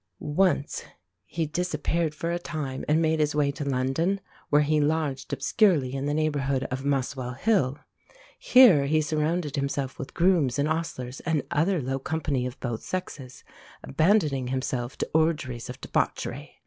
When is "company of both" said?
11.99-12.81